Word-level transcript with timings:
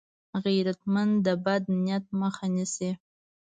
غیرتمند 0.43 1.13
د 1.25 1.27
بد 1.45 1.63
نیت 1.85 2.05
مخه 2.21 2.45
نیسي 2.55 2.91